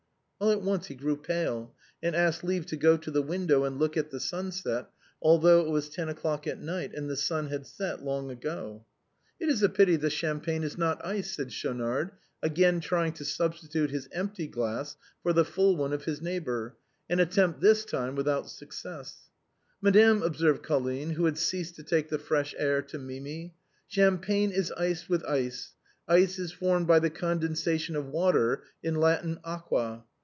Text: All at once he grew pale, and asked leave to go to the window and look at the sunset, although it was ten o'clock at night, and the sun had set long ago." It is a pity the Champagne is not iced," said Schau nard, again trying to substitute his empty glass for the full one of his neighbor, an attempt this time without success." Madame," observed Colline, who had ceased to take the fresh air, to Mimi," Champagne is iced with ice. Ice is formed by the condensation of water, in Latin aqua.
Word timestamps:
All 0.43 0.49
at 0.49 0.63
once 0.63 0.87
he 0.87 0.95
grew 0.95 1.17
pale, 1.17 1.75
and 2.01 2.15
asked 2.15 2.43
leave 2.43 2.65
to 2.65 2.75
go 2.75 2.97
to 2.97 3.11
the 3.11 3.21
window 3.21 3.63
and 3.63 3.77
look 3.77 3.95
at 3.95 4.09
the 4.09 4.19
sunset, 4.19 4.89
although 5.21 5.61
it 5.61 5.69
was 5.69 5.87
ten 5.87 6.09
o'clock 6.09 6.47
at 6.47 6.59
night, 6.59 6.95
and 6.95 7.07
the 7.07 7.15
sun 7.15 7.49
had 7.49 7.67
set 7.67 8.01
long 8.01 8.31
ago." 8.31 8.83
It 9.39 9.49
is 9.49 9.61
a 9.61 9.69
pity 9.69 9.97
the 9.97 10.09
Champagne 10.09 10.63
is 10.63 10.79
not 10.79 10.99
iced," 11.05 11.35
said 11.35 11.53
Schau 11.53 11.73
nard, 11.73 12.13
again 12.41 12.79
trying 12.79 13.13
to 13.13 13.23
substitute 13.23 13.91
his 13.91 14.09
empty 14.11 14.47
glass 14.47 14.95
for 15.21 15.31
the 15.31 15.45
full 15.45 15.75
one 15.75 15.93
of 15.93 16.05
his 16.05 16.23
neighbor, 16.23 16.75
an 17.07 17.19
attempt 17.19 17.61
this 17.61 17.85
time 17.85 18.15
without 18.15 18.49
success." 18.49 19.29
Madame," 19.83 20.23
observed 20.23 20.63
Colline, 20.63 21.11
who 21.11 21.25
had 21.25 21.37
ceased 21.37 21.75
to 21.75 21.83
take 21.83 22.09
the 22.09 22.17
fresh 22.17 22.55
air, 22.57 22.81
to 22.81 22.97
Mimi," 22.97 23.53
Champagne 23.87 24.49
is 24.49 24.71
iced 24.71 25.07
with 25.07 25.23
ice. 25.25 25.75
Ice 26.07 26.39
is 26.39 26.51
formed 26.51 26.87
by 26.87 26.97
the 26.97 27.11
condensation 27.11 27.95
of 27.95 28.07
water, 28.07 28.63
in 28.81 28.95
Latin 28.95 29.39
aqua. 29.43 30.03